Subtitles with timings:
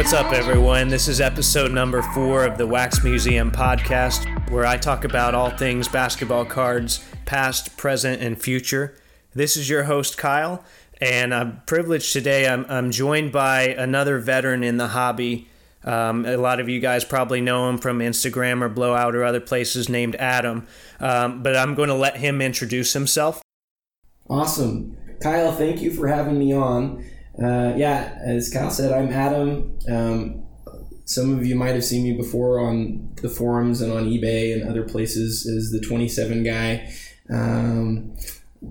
[0.00, 0.88] What's up, everyone?
[0.88, 5.50] This is episode number four of the Wax Museum podcast, where I talk about all
[5.50, 8.96] things basketball cards, past, present, and future.
[9.34, 10.64] This is your host, Kyle,
[11.02, 12.48] and I'm privileged today.
[12.48, 15.48] I'm, I'm joined by another veteran in the hobby.
[15.84, 19.38] Um, a lot of you guys probably know him from Instagram or Blowout or other
[19.38, 20.66] places named Adam,
[20.98, 23.42] um, but I'm going to let him introduce himself.
[24.30, 24.96] Awesome.
[25.22, 27.04] Kyle, thank you for having me on.
[27.38, 29.78] Uh, yeah, as Kyle said, I'm Adam.
[29.88, 30.46] Um,
[31.04, 34.68] some of you might have seen me before on the forums and on eBay and
[34.68, 36.92] other places as the 27 guy.
[37.28, 38.16] Um,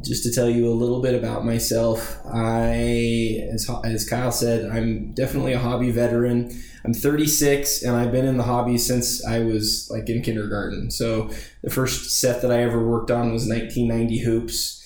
[0.03, 5.13] just to tell you a little bit about myself, I, as, as Kyle said, I'm
[5.13, 6.51] definitely a hobby veteran.
[6.85, 10.91] I'm 36 and I've been in the hobby since I was like in kindergarten.
[10.91, 11.31] So
[11.63, 14.78] the first set that I ever worked on was 1990 hoops.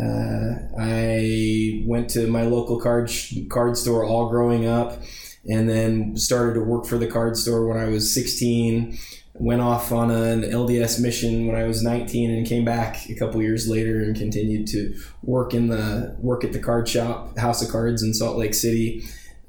[0.00, 3.10] Uh, I went to my local card
[3.50, 5.00] card store all growing up,
[5.48, 8.98] and then started to work for the card store when I was 16.
[9.34, 13.42] Went off on an LDS mission when I was 19, and came back a couple
[13.42, 17.70] years later and continued to work in the work at the card shop, House of
[17.70, 19.02] Cards in Salt Lake City.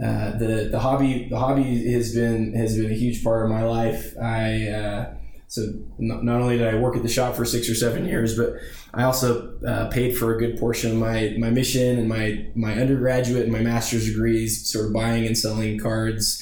[0.04, 3.64] Uh, the the hobby the hobby has been has been a huge part of my
[3.64, 4.18] life.
[4.18, 5.14] I uh,
[5.52, 8.38] so not, not only did I work at the shop for six or seven years,
[8.38, 8.54] but
[8.94, 12.72] I also uh, paid for a good portion of my, my mission and my, my
[12.76, 16.42] undergraduate and my master's degrees, sort of buying and selling cards.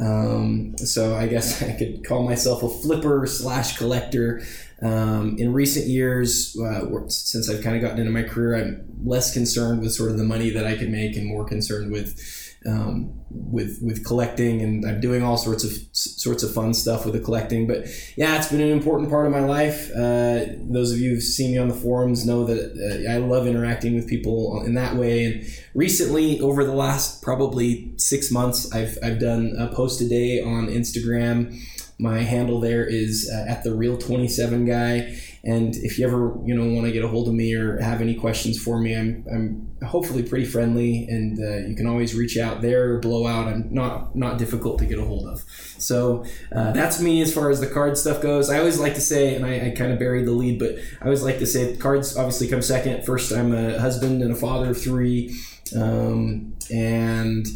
[0.00, 4.40] Um, so I guess I could call myself a flipper slash collector.
[4.80, 9.34] Um, in recent years, uh, since I've kind of gotten into my career, I'm less
[9.34, 12.18] concerned with sort of the money that I could make and more concerned with
[12.66, 17.14] um, with with collecting, and I'm doing all sorts of sorts of fun stuff with
[17.14, 17.66] the collecting.
[17.66, 17.86] But
[18.16, 19.90] yeah, it's been an important part of my life.
[19.90, 23.46] Uh, those of you who've seen me on the forums know that uh, I love
[23.46, 25.24] interacting with people in that way.
[25.24, 30.40] And recently, over the last probably six months, I've I've done a post a day
[30.40, 31.60] on Instagram.
[31.98, 36.56] My handle there is uh, at the real 27 guy and if you ever you
[36.56, 39.24] know want to get a hold of me or have any questions for me, I'm
[39.32, 43.46] I'm hopefully pretty friendly, and uh, you can always reach out there or blowout.
[43.46, 45.44] I'm not not difficult to get a hold of.
[45.78, 48.50] So uh, that's me as far as the card stuff goes.
[48.50, 51.04] I always like to say, and I, I kind of buried the lead, but I
[51.04, 53.06] always like to say cards obviously come second.
[53.06, 55.38] First, I'm a husband and a father of three,
[55.76, 57.46] um, and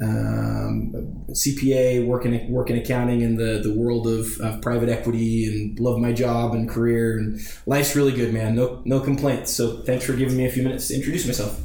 [0.00, 5.98] um, CPA, working working accounting in the, the world of, of private equity, and love
[5.98, 8.54] my job and career, and life's really good, man.
[8.54, 9.52] No no complaints.
[9.52, 11.60] So thanks for giving me a few minutes to introduce myself.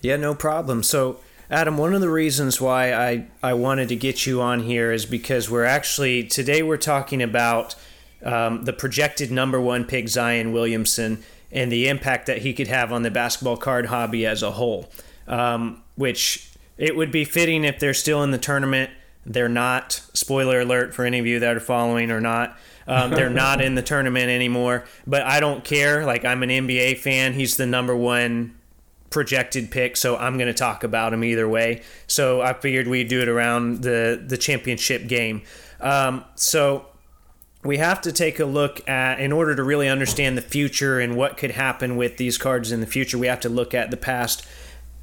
[0.00, 0.82] Yeah, no problem.
[0.82, 1.20] So.
[1.50, 5.04] Adam, one of the reasons why I, I wanted to get you on here is
[5.04, 7.76] because we're actually today we're talking about
[8.24, 12.92] um, the projected number one pick Zion Williamson and the impact that he could have
[12.92, 14.90] on the basketball card hobby as a whole,
[15.28, 18.90] um, which it would be fitting if they're still in the tournament.
[19.26, 20.02] They're not.
[20.12, 22.56] Spoiler alert for any of you that are following or not.
[22.86, 24.84] Um, they're not in the tournament anymore.
[25.06, 26.04] But I don't care.
[26.04, 27.34] Like I'm an NBA fan.
[27.34, 28.54] He's the number one
[29.10, 31.82] projected pick, so I'm going to talk about him either way.
[32.08, 35.42] So I figured we'd do it around the the championship game.
[35.80, 36.86] Um, so
[37.64, 41.16] we have to take a look at in order to really understand the future and
[41.16, 43.16] what could happen with these cards in the future.
[43.16, 44.46] We have to look at the past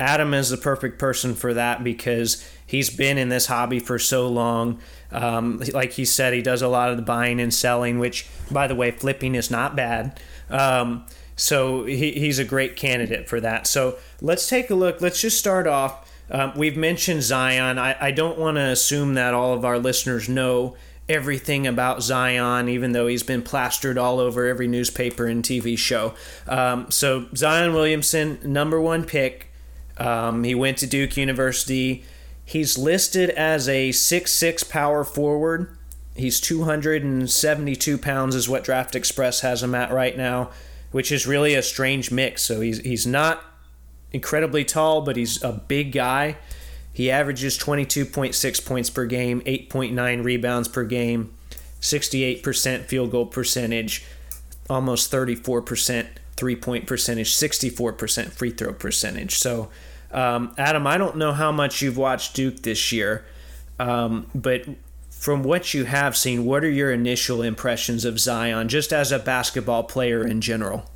[0.01, 4.27] Adam is the perfect person for that because he's been in this hobby for so
[4.27, 4.79] long.
[5.11, 8.65] Um, like he said, he does a lot of the buying and selling, which, by
[8.65, 10.19] the way, flipping is not bad.
[10.49, 13.67] Um, so he, he's a great candidate for that.
[13.67, 15.01] So let's take a look.
[15.01, 16.11] Let's just start off.
[16.31, 17.77] Um, we've mentioned Zion.
[17.77, 20.75] I, I don't want to assume that all of our listeners know
[21.07, 26.15] everything about Zion, even though he's been plastered all over every newspaper and TV show.
[26.47, 29.50] Um, so Zion Williamson, number one pick
[29.97, 32.03] um, he went to Duke University.
[32.43, 35.77] He's listed as a six-six power forward.
[36.15, 40.51] He's 272 pounds, is what Draft Express has him at right now,
[40.91, 42.41] which is really a strange mix.
[42.43, 43.43] So he's, he's not
[44.11, 46.37] incredibly tall, but he's a big guy.
[46.93, 51.33] He averages 22.6 points per game, 8.9 rebounds per game,
[51.79, 54.05] 68% field goal percentage,
[54.69, 56.07] almost 34%
[56.41, 59.35] three point percentage, 64% free throw percentage.
[59.35, 59.69] So
[60.09, 63.23] um, Adam, I don't know how much you've watched Duke this year,
[63.77, 64.65] um, but
[65.11, 69.19] from what you have seen, what are your initial impressions of Zion, just as a
[69.19, 70.89] basketball player in general?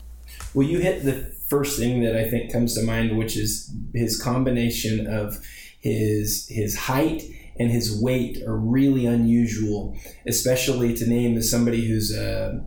[0.55, 4.19] Well, you hit the first thing that I think comes to mind, which is his
[4.19, 5.37] combination of
[5.79, 7.21] his his height
[7.59, 9.95] and his weight are really unusual,
[10.27, 12.65] especially to name as somebody who's a,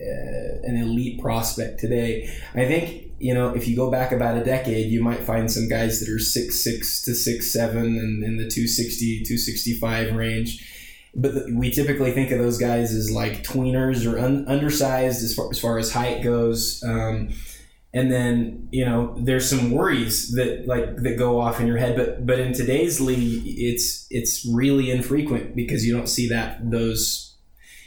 [0.00, 2.32] uh, an elite prospect today.
[2.54, 5.68] I think you know, if you go back about a decade, you might find some
[5.68, 10.68] guys that are six six to six seven and in the 260, 265 range.
[11.14, 15.34] But the, we typically think of those guys as like tweeners or un, undersized as
[15.34, 16.82] far, as far as height goes.
[16.82, 17.28] Um,
[17.94, 21.96] and then you know there's some worries that like that go off in your head
[21.96, 27.31] but but in today's league it's it's really infrequent because you don't see that those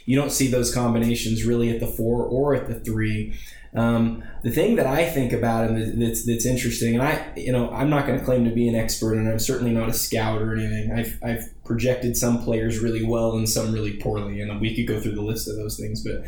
[0.06, 3.34] you don't see those combinations really at the four or at the three
[3.76, 7.70] um, the thing that I think about and that's that's interesting, and I you know
[7.70, 10.40] I'm not going to claim to be an expert, and I'm certainly not a scout
[10.40, 10.92] or anything.
[10.92, 14.98] I've I've projected some players really well and some really poorly, and we could go
[14.98, 16.02] through the list of those things.
[16.02, 16.24] But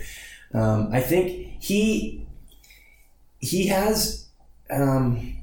[0.59, 2.27] um, I think he
[3.39, 4.29] he has.
[4.71, 5.35] Um,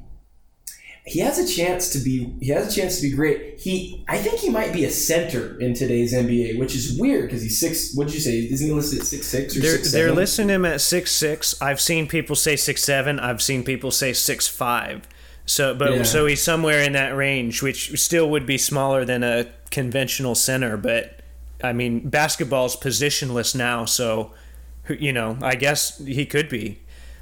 [1.07, 3.59] he has a chance to be he has a chance to be great.
[3.59, 7.43] He I think he might be a center in today's NBA, which is weird because
[7.43, 7.93] he's six.
[7.93, 8.39] What'd you say?
[8.39, 9.91] Isn't he listed at six six or they're, six?
[9.91, 11.61] They're listing him at six six.
[11.61, 13.19] I've seen people say six seven.
[13.19, 15.07] I've seen people say six five.
[15.45, 16.03] So, but Yeah.
[16.03, 20.75] so he's somewhere in that range, which still would be smaller than a conventional center.
[20.75, 21.19] But
[21.63, 24.33] I mean, basketball's positionless now, so
[24.89, 26.79] you know, I guess he could be.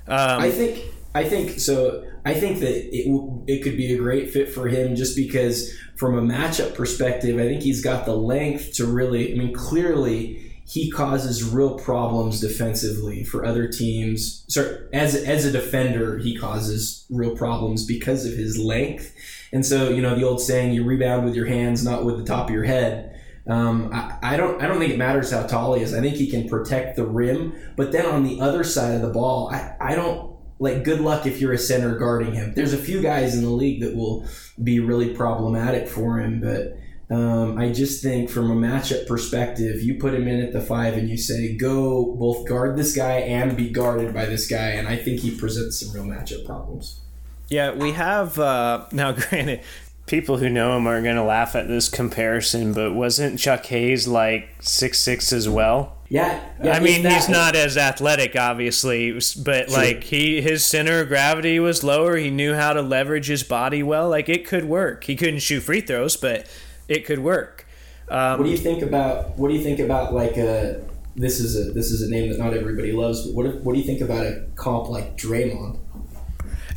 [0.08, 0.80] Um, I think
[1.16, 2.06] I think so.
[2.26, 3.08] I think that it
[3.48, 7.44] it could be a great fit for him just because from a matchup perspective, I
[7.44, 9.34] think he's got the length to really.
[9.34, 14.46] I mean, clearly he causes real problems defensively for other teams.
[14.48, 19.14] Sorry, as as a defender, he causes real problems because of his length.
[19.52, 22.24] And so, you know, the old saying, "You rebound with your hands, not with the
[22.24, 23.12] top of your head."
[23.46, 25.94] Um, I, I don't I don't think it matters how tall he is.
[25.94, 27.54] I think he can protect the rim.
[27.76, 30.33] But then on the other side of the ball, I, I don't
[30.64, 32.54] like good luck if you're a center guarding him.
[32.54, 34.26] There's a few guys in the league that will
[34.64, 36.78] be really problematic for him, but
[37.14, 40.94] um, I just think from a matchup perspective, you put him in at the five
[40.94, 44.88] and you say, go both guard this guy and be guarded by this guy, and
[44.88, 47.02] I think he presents some real matchup problems.
[47.50, 49.12] Yeah, we have uh, now.
[49.12, 49.62] Granted,
[50.06, 54.08] people who know him are going to laugh at this comparison, but wasn't Chuck Hayes
[54.08, 55.96] like six six as well?
[56.10, 59.78] Yeah, yeah I mean, it's he's not as athletic, obviously, but Sure.
[59.78, 62.18] like he his center of gravity was lower.
[62.18, 64.10] He knew how to leverage his body well.
[64.10, 65.06] Like it could work.
[65.06, 66.48] He couldn't shoot free throws, but
[66.88, 67.66] it could work.
[68.10, 70.84] Um, What do you think about what do you think about like a
[71.16, 73.80] this is a this is a name that not everybody loves, but what what do
[73.80, 75.80] you think about a comp like Draymond?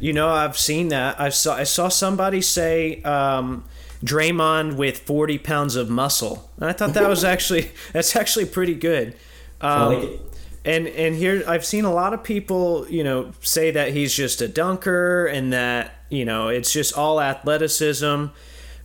[0.00, 1.20] You know, I've seen that.
[1.20, 3.64] I saw I saw somebody say um,
[4.04, 8.74] Draymond with forty pounds of muscle, and I thought that was actually that's actually pretty
[8.74, 9.14] good.
[9.60, 10.20] Um, I like it.
[10.64, 14.42] And and here I've seen a lot of people, you know, say that he's just
[14.42, 18.26] a dunker and that you know it's just all athleticism.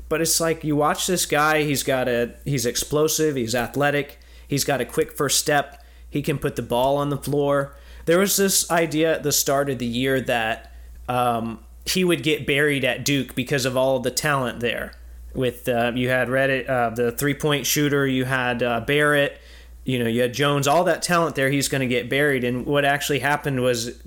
[0.08, 1.64] But it's like you watch this guy.
[1.64, 3.36] He's got a he's explosive.
[3.36, 4.20] He's athletic.
[4.48, 5.84] He's got a quick first step.
[6.10, 7.76] He can put the ball on the floor.
[8.06, 10.71] There was this idea at the start of the year that
[11.12, 14.94] um, he would get buried at Duke because of all of the talent there.
[15.34, 18.08] With uh, you had Reddish, uh, the three point shooter.
[18.08, 19.40] You had uh, Barrett.
[19.84, 20.68] You know, you had Jones.
[20.68, 21.50] All that talent there.
[21.50, 22.44] He's going to get buried.
[22.44, 24.02] And what actually happened was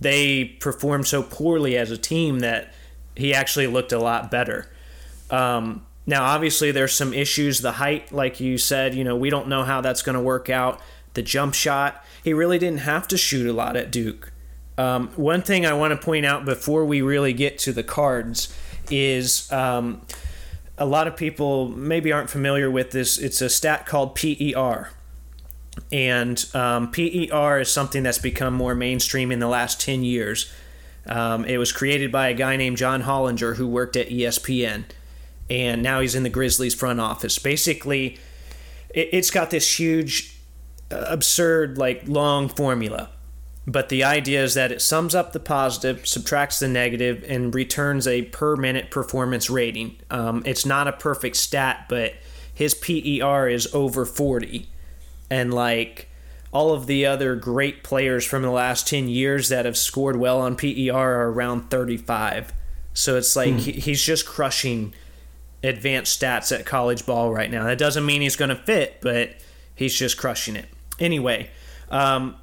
[0.00, 2.72] they performed so poorly as a team that
[3.14, 4.68] he actually looked a lot better.
[5.30, 7.60] Um, now, obviously, there's some issues.
[7.60, 10.48] The height, like you said, you know, we don't know how that's going to work
[10.48, 10.80] out.
[11.14, 14.32] The jump shot, he really didn't have to shoot a lot at Duke.
[14.78, 18.56] Um, one thing I want to point out before we really get to the cards
[18.90, 20.00] is um,
[20.78, 23.18] a lot of people maybe aren't familiar with this.
[23.18, 24.90] It's a stat called PER.
[25.90, 30.50] And um, PER is something that's become more mainstream in the last 10 years.
[31.06, 34.84] Um, it was created by a guy named John Hollinger who worked at ESPN.
[35.50, 37.38] And now he's in the Grizzlies front office.
[37.38, 38.18] Basically,
[38.90, 40.36] it, it's got this huge,
[40.92, 43.10] uh, absurd, like long formula.
[43.68, 48.06] But the idea is that it sums up the positive, subtracts the negative, and returns
[48.06, 49.98] a per minute performance rating.
[50.10, 52.14] Um, it's not a perfect stat, but
[52.54, 54.66] his PER is over 40
[55.28, 56.08] and like
[56.50, 60.40] all of the other great players from the last 10 years that have scored well
[60.40, 62.54] on PER are around 35.
[62.94, 64.94] So it's like he, he's just crushing
[65.62, 67.64] advanced stats at college ball right now.
[67.64, 69.36] That doesn't mean he's going to fit, but
[69.74, 70.70] he's just crushing it.
[70.98, 71.50] Anyway,
[71.90, 72.34] um,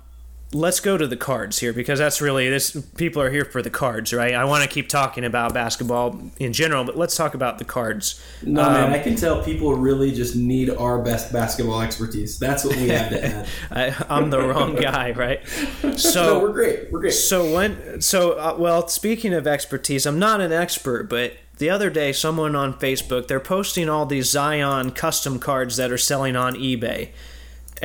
[0.56, 3.70] let's go to the cards here because that's really this people are here for the
[3.70, 4.34] cards, right?
[4.34, 8.22] I want to keep talking about basketball in general, but let's talk about the cards.
[8.42, 12.40] No, Um, man, I can tell people really just need our best basketball expertise.
[12.40, 13.48] That's what we have to add.
[13.72, 15.42] I, I'm the wrong guy, right?
[15.84, 16.92] no, So we're great.
[16.92, 17.14] We're great.
[17.14, 21.90] So when so uh, well, speaking of expertise, I'm not an expert, but the other
[21.90, 26.56] day someone on Facebook they're posting all these Zion custom cards that are selling on
[26.56, 27.10] eBay.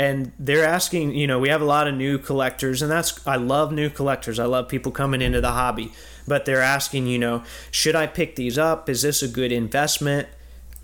[0.00, 3.36] And they're asking, you know, we have a lot of new collectors, and that's I
[3.36, 4.38] love new collectors.
[4.38, 5.92] I love people coming into the hobby,
[6.26, 8.88] but they're asking, you know, should I pick these up?
[8.88, 10.26] Is this a good investment?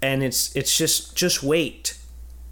[0.03, 1.97] And it's it's just just wait,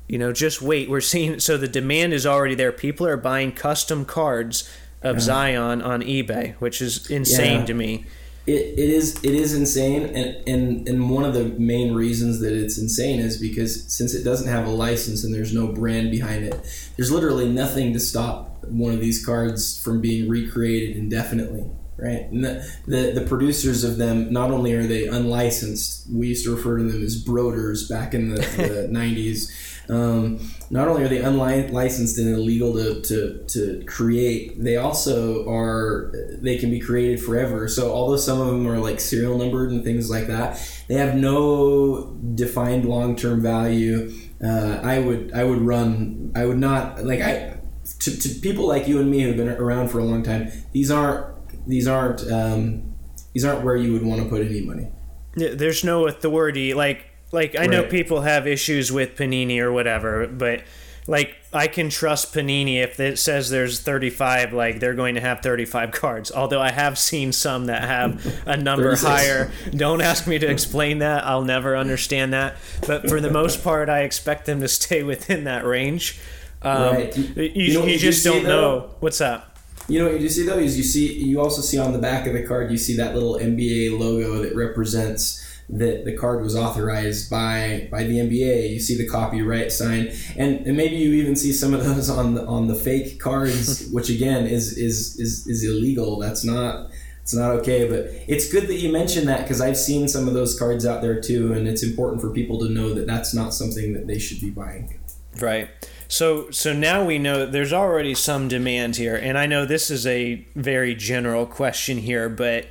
[0.08, 0.88] you know, just wait.
[0.88, 2.72] We're seeing so the demand is already there.
[2.72, 4.66] People are buying custom cards
[5.02, 5.20] of yeah.
[5.20, 7.66] Zion on eBay, which is insane yeah.
[7.66, 8.06] to me.
[8.46, 12.52] It, it is it is insane and, and and one of the main reasons that
[12.52, 16.44] it's insane is because since it doesn't have a license and there's no brand behind
[16.44, 16.52] it
[16.96, 21.64] there's literally nothing to stop one of these cards from being recreated indefinitely
[21.96, 22.30] right?
[22.30, 26.54] And the, the, the producers of them not only are they unlicensed we used to
[26.54, 30.38] refer to them as broders back in the, the 90s um,
[30.70, 36.56] not only are they unlicensed and illegal to, to, to create, they also are they
[36.56, 37.68] can be created forever.
[37.68, 41.16] So although some of them are like serial numbered and things like that, they have
[41.16, 44.12] no defined long term value.
[44.42, 47.58] Uh, I would I would run I would not like I
[48.00, 50.50] to, to people like you and me who've been around for a long time.
[50.72, 52.94] These aren't these aren't um,
[53.32, 54.88] these aren't where you would want to put any money.
[55.36, 57.70] There's no authority like like I right.
[57.70, 60.62] know people have issues with Panini or whatever, but
[61.06, 65.40] like I can trust Panini if it says there's 35, like they're going to have
[65.40, 66.32] 35 cards.
[66.32, 69.50] Although I have seen some that have a number higher.
[69.70, 71.24] Don't ask me to explain that.
[71.24, 72.56] I'll never understand that.
[72.86, 76.18] But for the most part, I expect them to stay within that range.
[76.62, 77.16] Um, right.
[77.16, 79.58] You, you, you, know you just do don't know what's up.
[79.86, 81.98] You know what you do see though is you see you also see on the
[81.98, 86.42] back of the card you see that little NBA logo that represents that the card
[86.42, 88.70] was authorized by by the NBA.
[88.70, 92.34] You see the copyright sign, and, and maybe you even see some of those on
[92.34, 96.18] the on the fake cards, which again is is is is illegal.
[96.18, 96.90] That's not
[97.22, 97.88] it's not okay.
[97.88, 101.00] But it's good that you mentioned that because I've seen some of those cards out
[101.00, 104.18] there too, and it's important for people to know that that's not something that they
[104.18, 105.00] should be buying.
[105.40, 105.68] Right.
[106.06, 110.06] So so now we know there's already some demand here, and I know this is
[110.06, 112.66] a very general question here, but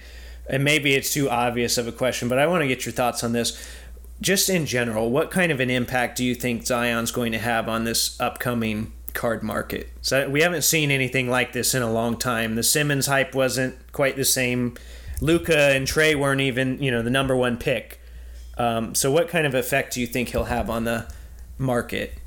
[0.47, 3.23] and maybe it's too obvious of a question, but I want to get your thoughts
[3.23, 3.57] on this.
[4.21, 7.67] Just in general, what kind of an impact do you think Zion's going to have
[7.67, 9.89] on this upcoming card market?
[10.01, 12.55] So we haven't seen anything like this in a long time.
[12.55, 14.75] The Simmons hype wasn't quite the same.
[15.19, 17.99] Luka and Trae weren't even, you know, the number one pick.
[18.57, 21.11] Um, so what kind of effect do you think he'll have on the
[21.57, 22.17] market?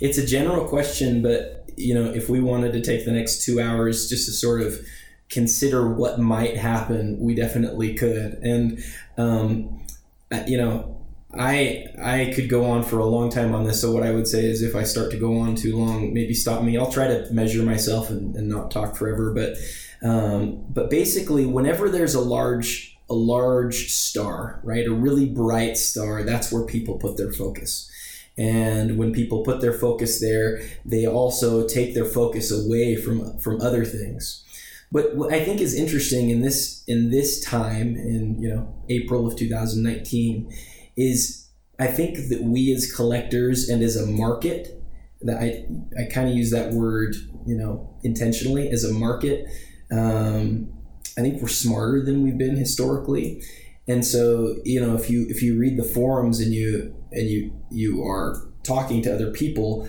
[0.00, 3.60] It's a general question, but you know, if we wanted to take the next two
[3.60, 4.78] hours just to sort of
[5.28, 8.34] consider what might happen, we definitely could.
[8.42, 8.82] And
[9.16, 9.84] um,
[10.46, 10.94] you know,
[11.38, 13.80] I I could go on for a long time on this.
[13.80, 16.34] So what I would say is, if I start to go on too long, maybe
[16.34, 16.78] stop me.
[16.78, 19.32] I'll try to measure myself and, and not talk forever.
[19.32, 19.56] But
[20.02, 26.22] um, but basically, whenever there's a large a large star, right, a really bright star,
[26.22, 27.90] that's where people put their focus.
[28.36, 33.60] And when people put their focus there, they also take their focus away from from
[33.60, 34.43] other things.
[34.94, 39.26] But what I think is interesting in this in this time in you know April
[39.26, 40.54] of 2019
[40.96, 41.48] is
[41.80, 44.80] I think that we as collectors and as a market
[45.22, 45.66] that I
[46.00, 49.48] I kind of use that word you know intentionally as a market.
[49.90, 50.72] Um,
[51.18, 53.42] I think we're smarter than we've been historically,
[53.88, 57.52] and so you know if you if you read the forums and you and you
[57.68, 59.88] you are talking to other people,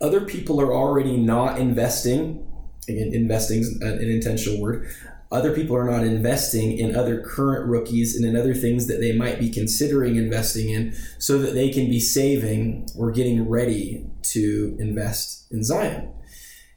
[0.00, 2.43] other people are already not investing
[2.88, 4.88] again, investing is an intentional word.
[5.32, 9.12] Other people are not investing in other current rookies and in other things that they
[9.12, 14.76] might be considering investing in so that they can be saving or getting ready to
[14.78, 16.12] invest in Zion.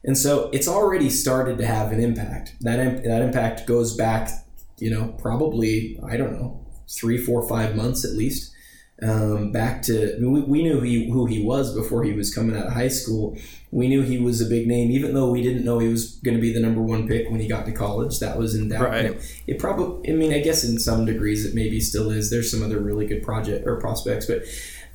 [0.04, 2.56] And so it's already started to have an impact.
[2.60, 4.30] That, that impact goes back,
[4.78, 8.54] you know, probably, I don't know, three, four, five months at least
[9.00, 12.34] um, back to I mean, we, we knew he, who he was before he was
[12.34, 13.38] coming out of high school.
[13.70, 16.36] We knew he was a big name, even though we didn't know he was going
[16.36, 18.18] to be the number one pick when he got to college.
[18.18, 18.82] That was in doubt.
[18.82, 19.04] Right.
[19.04, 22.30] It, it probably, I mean, I guess in some degrees it maybe still is.
[22.30, 24.42] There's some other really good project or prospects, but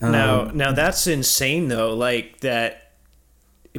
[0.02, 1.94] um, now, now that's insane though.
[1.94, 2.92] Like that,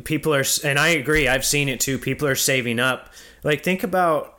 [0.04, 1.28] people are, and I agree.
[1.28, 1.98] I've seen it too.
[1.98, 3.12] People are saving up.
[3.42, 4.38] Like think about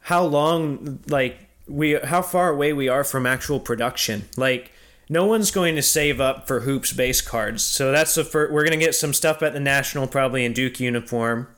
[0.00, 1.36] how long, like
[1.68, 4.28] we, how far away we are from actual production.
[4.36, 4.70] Like
[5.08, 7.62] no one's going to save up for hoops base cards.
[7.62, 8.52] So that's the first.
[8.52, 11.48] We're going to get some stuff at the national, probably in Duke uniform.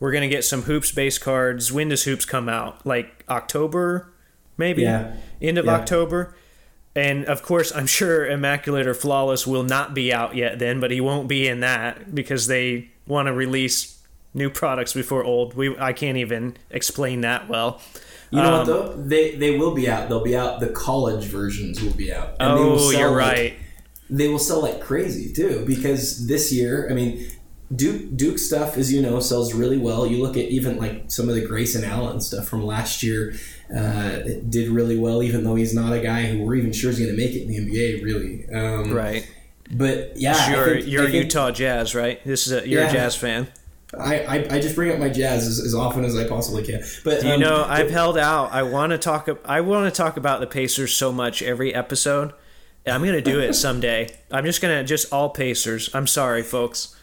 [0.00, 1.72] We're going to get some hoops base cards.
[1.72, 2.86] When does hoops come out?
[2.86, 4.12] Like October,
[4.56, 5.16] maybe yeah.
[5.40, 5.74] end of yeah.
[5.74, 6.34] October.
[6.94, 10.90] And of course, I'm sure Immaculate or Flawless will not be out yet then, but
[10.90, 15.54] he won't be in that because they want to release new products before old.
[15.54, 17.82] We I can't even explain that well.
[18.30, 18.92] You know um, what though?
[18.96, 20.08] They they will be out.
[20.08, 20.60] They'll be out.
[20.60, 22.30] The college versions will be out.
[22.40, 23.54] And oh, you're like, right.
[24.08, 27.26] They will sell like crazy too because this year, I mean,
[27.74, 30.06] Duke Duke stuff, as you know, sells really well.
[30.06, 33.34] You look at even like some of the Grayson Allen stuff from last year,
[33.74, 35.22] uh, did really well.
[35.22, 37.42] Even though he's not a guy who we're even sure is going to make it
[37.42, 38.48] in the NBA, really.
[38.52, 39.28] Um, right.
[39.70, 42.22] But yeah, you're, think, you're Utah Jazz, right?
[42.24, 43.48] This is a, you're yeah, a Jazz fan.
[43.98, 46.82] I, I, I, just bring up my jazz as, as, often as I possibly can.
[47.04, 48.52] But you um, know, I've held out.
[48.52, 49.28] I want to talk.
[49.44, 52.32] I want to talk about the Pacers so much every episode.
[52.86, 54.14] I'm gonna do it someday.
[54.30, 55.92] I'm just gonna just all Pacers.
[55.94, 56.94] I'm sorry, folks.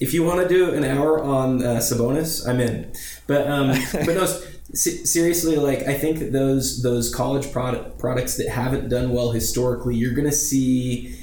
[0.00, 2.92] If you want to do an hour on uh, Sabonis, I'm in.
[3.26, 4.26] But um, but no,
[4.74, 10.14] seriously, like I think those those college product products that haven't done well historically, you're
[10.14, 11.16] gonna see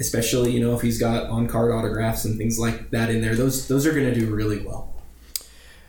[0.00, 3.34] especially you know if he's got on card autographs and things like that in there.
[3.34, 4.92] Those those are going to do really well.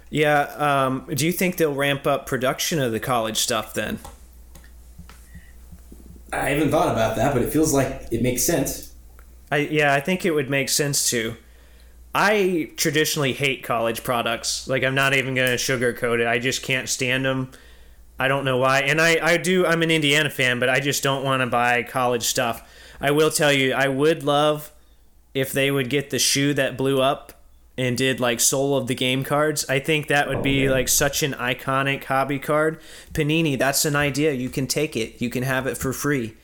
[0.10, 0.42] Yeah.
[0.58, 4.00] Um, do you think they'll ramp up production of the college stuff then?
[6.34, 8.94] I haven't thought about that, but it feels like it makes sense.
[9.52, 11.36] I yeah, I think it would make sense too.
[12.14, 14.68] I traditionally hate college products.
[14.68, 16.28] Like I'm not even going to sugarcoat it.
[16.28, 17.52] I just can't stand them.
[18.20, 18.82] I don't know why.
[18.82, 21.84] And I I do I'm an Indiana fan, but I just don't want to buy
[21.84, 22.68] college stuff
[23.02, 24.72] I will tell you, I would love
[25.34, 27.34] if they would get the shoe that blew up
[27.78, 29.66] and did like soul of the game cards.
[29.70, 30.72] I think that would oh, be man.
[30.72, 32.82] like such an iconic hobby card.
[33.14, 34.34] Panini, that's an idea.
[34.34, 35.22] You can take it.
[35.22, 36.36] You can have it for free.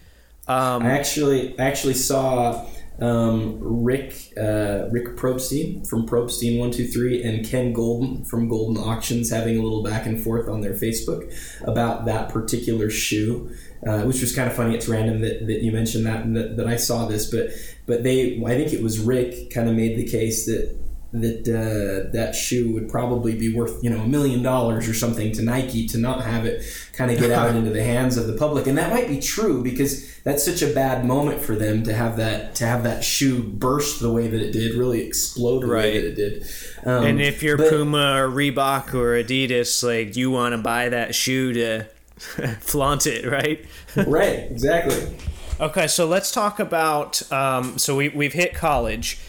[0.47, 2.65] Um, I actually actually saw
[3.01, 8.81] um, Rick uh, Rick Probstein from Probstein One Two Three and Ken Golden from Golden
[8.81, 11.33] Auctions having a little back and forth on their Facebook
[11.63, 13.51] about that particular shoe
[13.85, 14.75] uh, which was kind of funny.
[14.75, 17.49] It's random that, that you mentioned that, and that that I saw this, but
[17.85, 20.75] but they I think it was Rick kind of made the case that
[21.21, 25.31] that uh, that shoe would probably be worth you know a million dollars or something
[25.33, 28.33] to Nike to not have it kind of get out into the hands of the
[28.33, 31.93] public, and that might be true because that's such a bad moment for them to
[31.93, 35.67] have that to have that shoe burst the way that it did, really explode the
[35.67, 35.83] right.
[35.85, 36.47] way that it did.
[36.85, 40.89] Um, and if you're but, Puma or Reebok or Adidas, like you want to buy
[40.89, 41.87] that shoe to
[42.59, 43.65] flaunt it, right?
[43.95, 45.15] right, exactly.
[45.59, 47.31] Okay, so let's talk about.
[47.31, 49.19] Um, so we we've hit college.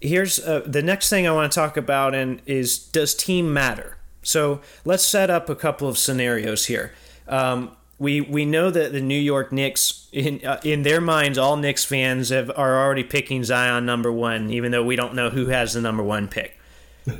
[0.00, 3.98] Here's uh, the next thing I want to talk about, and is does team matter?
[4.22, 6.92] So let's set up a couple of scenarios here.
[7.26, 11.56] Um, we we know that the New York Knicks, in uh, in their minds, all
[11.56, 15.46] Knicks fans have are already picking Zion number one, even though we don't know who
[15.46, 16.58] has the number one pick.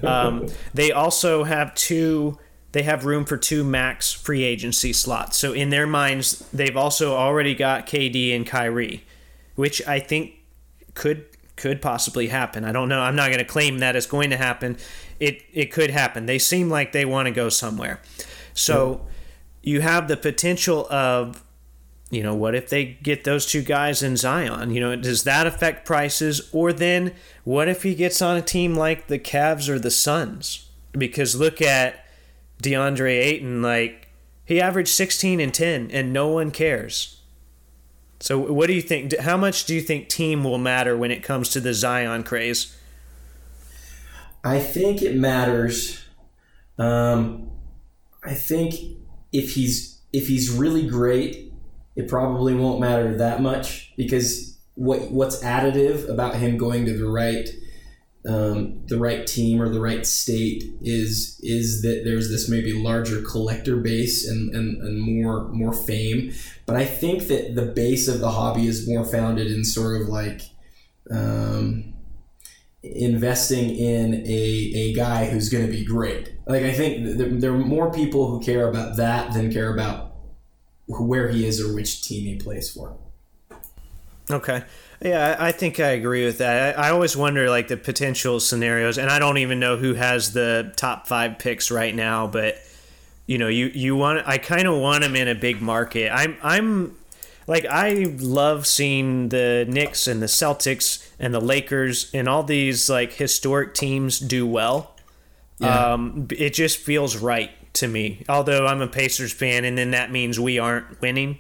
[0.03, 2.39] Um, they also have two
[2.73, 5.39] they have room for two max free agency slots.
[5.39, 9.05] So in their minds, they've also already got KD and Kyrie,
[9.55, 10.35] which I think
[10.95, 11.25] could
[11.57, 12.65] could possibly happen.
[12.65, 13.01] I don't know.
[13.01, 14.77] I'm not going to claim that it's going to happen.
[15.19, 16.27] It it could happen.
[16.27, 18.01] They seem like they want to go somewhere.
[18.55, 19.07] So
[19.63, 21.43] you have the potential of
[22.11, 24.71] you know, what if they get those two guys in Zion?
[24.71, 26.49] You know, does that affect prices?
[26.53, 30.71] Or then what if he gets on a team like the Cavs or the Suns?
[30.93, 32.07] Because look at
[32.63, 34.09] DeAndre Ayton, like
[34.45, 37.21] he averaged 16 and 10, and no one cares.
[38.21, 39.17] So, what do you think?
[39.19, 42.77] How much do you think team will matter when it comes to the Zion craze?
[44.43, 46.05] I think it matters.
[46.79, 47.51] Um,
[48.25, 48.75] I think
[49.33, 51.53] if he's if he's really great,
[51.95, 57.09] it probably won't matter that much because what what's additive about him going to the
[57.09, 57.49] right
[58.29, 63.23] um, the right team or the right state is is that there's this maybe larger
[63.23, 66.33] collector base and, and, and more more fame.
[66.67, 70.09] But I think that the base of the hobby is more founded in sort of
[70.09, 70.43] like
[71.11, 71.95] um,
[72.83, 76.35] investing in a, a guy who's going to be great.
[76.47, 80.13] Like I think there, there are more people who care about that than care about
[80.87, 82.97] where he is or which team he plays for.
[84.31, 84.65] Okay.
[85.01, 86.79] Yeah, I think I agree with that.
[86.79, 90.73] I, always wonder like the potential scenarios, and I don't even know who has the
[90.77, 92.27] top five picks right now.
[92.27, 92.59] But
[93.27, 96.11] you know, you you want I kind of want him in a big market.
[96.11, 96.97] I'm I'm
[97.47, 102.91] like I love seeing the Knicks and the Celtics and the Lakers and all these
[102.91, 104.97] like historic teams do well.
[105.59, 105.93] Yeah.
[105.93, 108.25] Um, it just feels right to me.
[108.29, 111.39] Although I'm a Pacers fan, and then that means we aren't winning,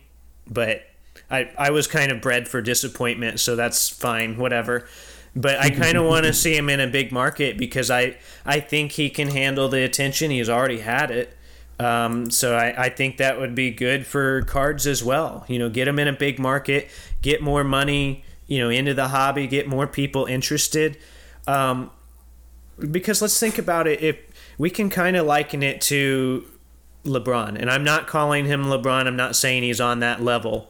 [0.49, 0.83] but
[1.31, 4.88] I, I was kind of bred for disappointment, so that's fine, whatever.
[5.37, 8.61] But I kind of want to see him in a big market because I, I
[8.61, 10.31] think he can handle the attention.
[10.31, 11.37] He's already had it.
[11.79, 15.45] Um, so I, I think that would be good for cards as well.
[15.49, 16.88] You know, get him in a big market,
[17.23, 20.99] get more money, you know, into the hobby, get more people interested.
[21.47, 21.91] Um,
[22.79, 24.01] because let's think about it.
[24.03, 24.19] If
[24.57, 26.47] we can kind of liken it to
[27.05, 30.69] LeBron, and I'm not calling him LeBron, I'm not saying he's on that level.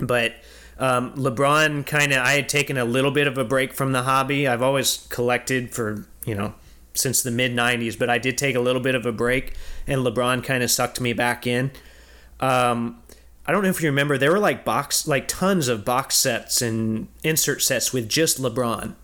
[0.00, 0.34] But
[0.78, 4.02] Um, LeBron kind of, I had taken a little bit of a break from the
[4.02, 4.46] hobby.
[4.46, 6.52] I've always collected for, you know,
[6.92, 9.54] since the mid 90s, but I did take a little bit of a break,
[9.86, 11.70] and LeBron kind of sucked me back in.
[12.40, 13.02] Um,
[13.46, 16.60] I don't know if you remember, there were like box, like tons of box sets
[16.60, 18.96] and insert sets with just LeBron.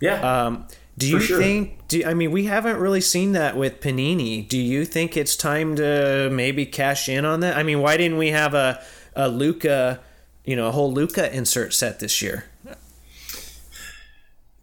[0.00, 0.44] Yeah.
[0.44, 0.66] Um,
[0.96, 1.40] do you sure.
[1.40, 1.88] think?
[1.88, 4.46] Do I mean we haven't really seen that with Panini?
[4.46, 7.56] Do you think it's time to maybe cash in on that?
[7.56, 8.80] I mean, why didn't we have a
[9.16, 10.00] a Luka,
[10.44, 12.44] you know, a whole Luka insert set this year?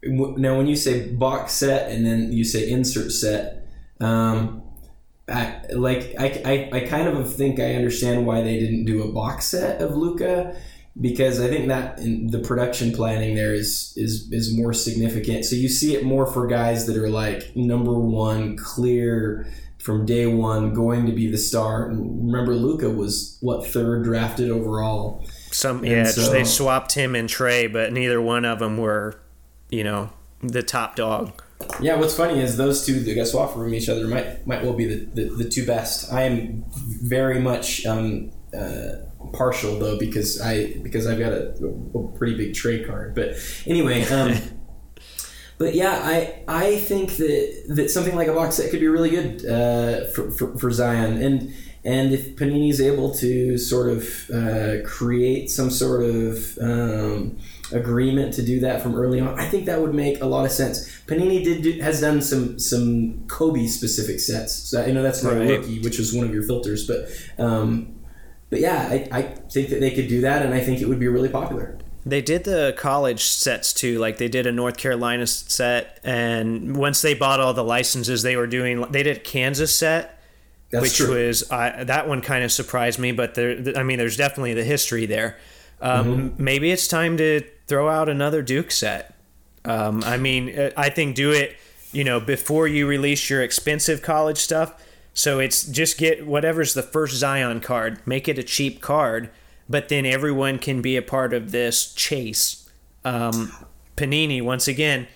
[0.04, 3.68] Now, when you say box set and then you say insert set,
[4.00, 4.62] um,
[5.28, 9.12] I, like I, I, I kind of think I understand why they didn't do a
[9.12, 10.56] box set of Luka
[11.00, 15.46] because I think that the production planning there is is is more significant.
[15.46, 19.48] So you see it more for guys that are like number one, clear
[19.80, 21.90] from day one, going to be the star.
[21.90, 25.26] And remember, Luka was what third drafted overall.
[25.52, 29.20] Some yeah, so, they swapped him and Trae, but neither one of them were,
[29.70, 30.10] you know,
[30.42, 31.42] the top dog.
[31.80, 34.74] Yeah, what's funny is those two that got swapped from each other might might well
[34.74, 36.12] be the, the, the two best.
[36.14, 38.98] I am very much um, uh,
[39.34, 41.56] partial though because I because I've got a,
[41.96, 43.16] a pretty big trade card.
[43.16, 44.38] But anyway, um,
[45.58, 49.10] but yeah, I I think that that something like a box set could be really
[49.10, 51.54] good uh, for, for, for Zion and.
[51.88, 57.38] And if Panini's able to sort of uh, create some sort of um,
[57.72, 60.52] agreement to do that from early on, I think that would make a lot of
[60.52, 60.86] sense.
[61.08, 64.54] Panini did do, has done some some Kobe specific sets.
[64.54, 65.48] So I know that's not right.
[65.48, 67.08] rookie, which was one of your filters, but
[67.42, 67.96] um,
[68.50, 71.00] but yeah, I, I think that they could do that, and I think it would
[71.00, 71.78] be really popular.
[72.06, 73.98] They did the college sets too.
[73.98, 78.36] Like they did a North Carolina set, and once they bought all the licenses, they
[78.36, 78.82] were doing.
[78.92, 80.17] They did a Kansas set,
[80.70, 81.28] That's which true.
[81.28, 83.12] was uh, that one kind of surprised me.
[83.12, 85.38] But there, I mean, there's definitely the history there.
[85.82, 86.44] Um, mm-hmm.
[86.44, 89.16] Maybe it's time to throw out another Duke set.
[89.66, 91.56] Um, I mean, uh, I think do it.
[91.94, 94.74] You know, before you release your expensive college stuff
[95.18, 99.32] so it's just get whatever's the first Zion card, make it a cheap card,
[99.68, 102.70] but then everyone can be a part of this chase.
[103.04, 103.52] Um,
[103.96, 105.08] Panini, once again,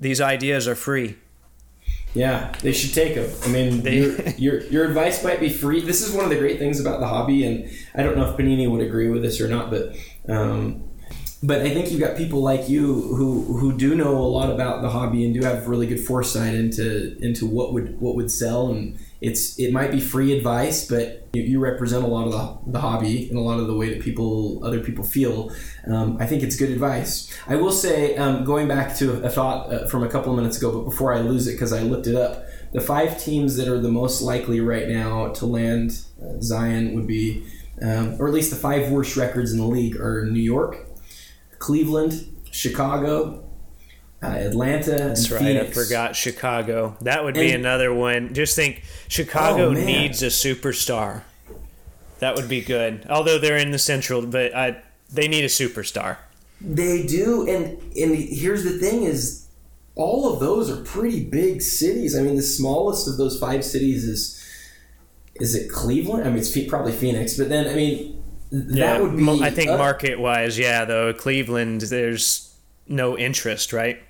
[0.00, 1.16] these ideas are free.
[2.14, 3.28] Yeah, they should take them.
[3.42, 5.80] I mean, they, your, your, your advice might be free.
[5.80, 8.36] This is one of the great things about the hobby, and I don't know if
[8.36, 9.96] Panini would agree with this or not, but
[10.28, 10.84] um,
[11.42, 14.80] but I think you've got people like you who who do know a lot about
[14.80, 18.70] the hobby and do have really good foresight into into what would what would sell
[18.70, 22.80] and it's it might be free advice, but you, represent a lot of the, the,
[22.80, 25.50] hobby and a lot of the way that people other people feel.
[25.86, 27.34] Um, I think it's good advice.
[27.46, 30.58] I will say, um, going back to a thought uh, from a couple of minutes
[30.58, 33.66] ago, but before I lose it because I looked it up, the five teams that
[33.66, 37.46] are the most likely right now to land uh, Zion would be,
[37.80, 40.86] um, or at least the five worst records in the league are New York,
[41.58, 43.43] Cleveland, Chicago,
[44.24, 44.90] uh, Atlanta.
[44.92, 45.40] That's right.
[45.40, 45.70] Phoenix.
[45.78, 46.96] I forgot Chicago.
[47.00, 48.34] That would be and, another one.
[48.34, 51.22] Just think, Chicago oh, needs a superstar.
[52.20, 53.06] That would be good.
[53.10, 54.82] Although they're in the Central, but I,
[55.12, 56.18] they need a superstar.
[56.60, 59.46] They do, and and here's the thing: is
[59.94, 62.16] all of those are pretty big cities.
[62.16, 64.40] I mean, the smallest of those five cities is
[65.36, 66.24] is it Cleveland?
[66.24, 69.42] I mean, it's probably Phoenix, but then I mean, that yeah, would be.
[69.42, 70.84] I think market wise, yeah.
[70.84, 72.54] Though Cleveland, there's
[72.86, 74.00] no interest, right?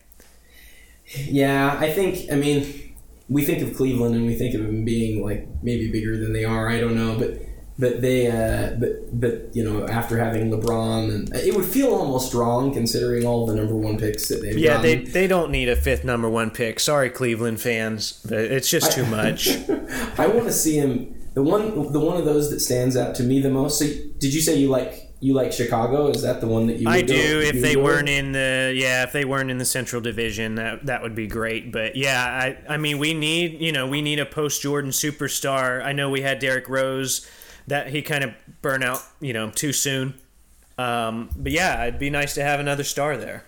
[1.06, 2.32] Yeah, I think.
[2.32, 2.94] I mean,
[3.28, 6.44] we think of Cleveland and we think of them being like maybe bigger than they
[6.44, 6.68] are.
[6.68, 7.38] I don't know, but
[7.78, 12.32] but they uh, but but you know after having LeBron and it would feel almost
[12.32, 15.04] wrong considering all the number one picks that they've yeah gotten.
[15.04, 19.04] they they don't need a fifth number one pick sorry Cleveland fans it's just too
[19.06, 19.48] much
[20.18, 23.24] I want to see him the one the one of those that stands out to
[23.24, 26.08] me the most so did you say you like you like Chicago?
[26.08, 26.86] Is that the one that you?
[26.86, 27.40] I do.
[27.42, 31.02] if they weren't in the yeah, if they weren't in the Central Division, that that
[31.02, 31.72] would be great.
[31.72, 35.82] But yeah, I I mean, we need you know we need a post Jordan superstar.
[35.82, 37.26] I know we had Derrick Rose,
[37.66, 40.12] that he kind of burned out you know too soon.
[40.76, 43.44] Um, but yeah, it'd be nice to have another star there.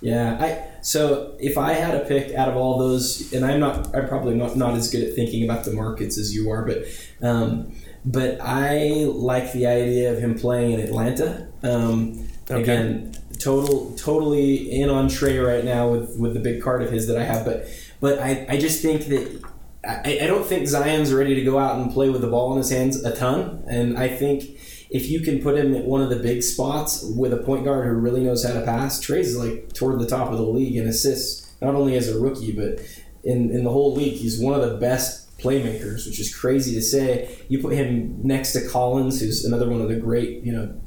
[0.00, 3.92] Yeah, I so if I had a pick out of all those, and I'm not,
[3.96, 6.84] I'm probably not not as good at thinking about the markets as you are, but.
[7.20, 7.72] Um,
[8.04, 11.48] but I like the idea of him playing in Atlanta.
[11.62, 12.62] Um, okay.
[12.62, 17.06] Again, total totally in on Trae right now with with the big card of his
[17.06, 17.44] that I have.
[17.44, 17.66] But
[18.00, 19.42] but I, I just think that
[19.86, 22.58] I, I don't think Zion's ready to go out and play with the ball in
[22.58, 23.64] his hands a ton.
[23.68, 24.44] And I think
[24.90, 27.86] if you can put him at one of the big spots with a point guard
[27.86, 30.86] who really knows how to pass, Trae's like toward the top of the league in
[30.86, 32.80] assists, not only as a rookie, but
[33.24, 34.14] in, in the whole league.
[34.14, 37.38] He's one of the best playmakers, which is crazy to say.
[37.48, 40.80] You put him next to Collins, who's another one of the great, you know,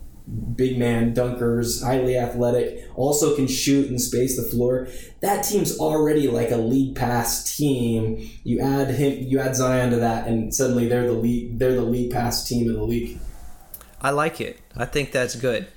[0.55, 4.87] big man dunkers, highly athletic, also can shoot and space the floor.
[5.21, 8.29] That team's already like a league pass team.
[8.43, 11.81] You add him, you add Zion to that, and suddenly they're the league, they're the
[11.81, 13.19] league pass team in the league.
[14.01, 14.59] I like it.
[14.75, 15.67] I think that's good.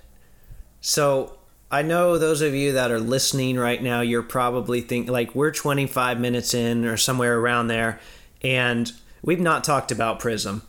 [0.81, 1.39] So
[1.71, 5.53] I know those of you that are listening right now, you're probably thinking like we're
[5.53, 8.01] 25 minutes in or somewhere around there,
[8.43, 10.63] and we've not talked about Prizm.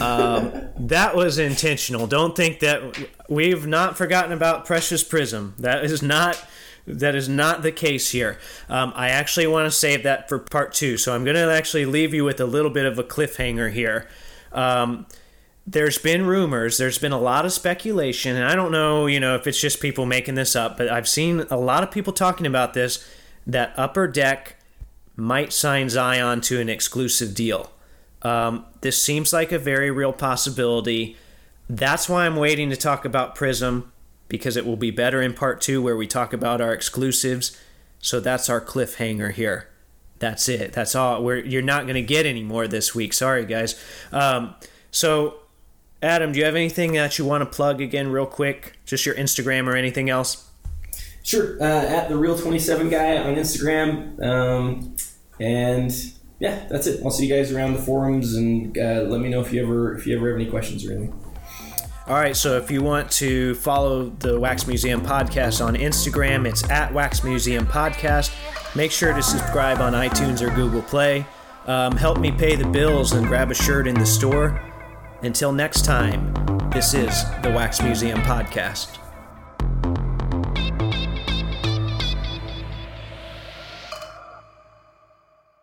[0.00, 2.06] Um, that was intentional.
[2.06, 5.56] Don't think that we've not forgotten about Precious Prizm.
[5.58, 6.44] That is not
[6.86, 8.38] that is not the case here.
[8.68, 11.86] Um, I actually want to save that for part two, so I'm going to actually
[11.86, 14.08] leave you with a little bit of a cliffhanger here.
[14.50, 15.06] Um,
[15.64, 19.36] there's been rumors, there's been a lot of speculation, and I don't know, you know,
[19.36, 22.46] if it's just people making this up, but I've seen a lot of people talking
[22.46, 23.08] about this
[23.46, 24.56] that Upper Deck
[25.16, 27.70] might sign Zion to an exclusive deal.
[28.22, 31.16] Um, this seems like a very real possibility.
[31.68, 33.86] That's why I'm waiting to talk about Prizm
[34.28, 37.60] because it will be better in part two where we talk about our exclusives.
[37.98, 39.68] So that's our cliffhanger here.
[40.18, 40.72] That's it.
[40.72, 41.22] That's all.
[41.22, 43.12] We're, you're not going to get any more this week.
[43.12, 43.82] Sorry, guys.
[44.12, 44.54] Um,
[44.90, 45.40] so,
[46.00, 48.78] Adam, do you have anything that you want to plug again, real quick?
[48.84, 50.48] Just your Instagram or anything else?
[51.22, 51.56] Sure.
[51.60, 54.20] Uh, at the real 27 guy on Instagram.
[54.22, 54.96] Um,
[55.40, 55.92] and
[56.40, 57.00] yeah, that's it.
[57.04, 59.96] I'll see you guys around the forums and uh, let me know if you ever
[59.96, 61.18] if you ever have any questions or anything.
[62.08, 66.68] All right, so if you want to follow the Wax Museum podcast on Instagram, it's
[66.68, 68.34] at Wax Museum Podcast.
[68.74, 71.24] Make sure to subscribe on iTunes or Google Play.
[71.66, 74.60] Um, help me pay the bills and grab a shirt in the store.
[75.22, 76.34] Until next time,
[76.72, 78.98] this is the Wax Museum Podcast.